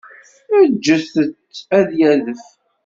Ǧǧet-t 0.75 1.15
ad 1.77 1.83
d-yadef. 1.89 2.43